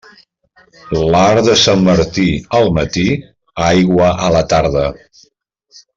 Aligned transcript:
L'arc 1.15 1.43
de 1.49 1.57
Sant 1.65 1.83
Martí 1.89 2.25
al 2.61 2.71
matí, 2.79 3.07
aigua 3.69 4.11
a 4.29 4.33
la 4.37 4.45
tarda. 4.55 4.91